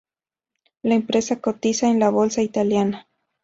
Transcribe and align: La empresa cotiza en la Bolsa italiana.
La 0.81 0.95
empresa 0.95 1.39
cotiza 1.41 1.87
en 1.87 1.99
la 1.99 2.09
Bolsa 2.09 2.41
italiana. 2.41 3.07